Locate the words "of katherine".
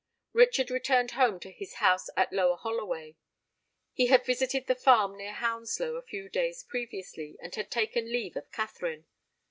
8.35-9.05